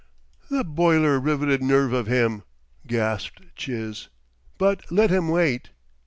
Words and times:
"The 0.49 0.63
boiler 0.63 1.19
riveted 1.19 1.61
nerve 1.61 1.93
of 1.93 2.07
him!" 2.07 2.41
gasped 2.87 3.43
Chiz. 3.55 4.07
"But 4.57 4.91
let 4.91 5.11
him 5.11 5.27
wait!" 5.27 5.69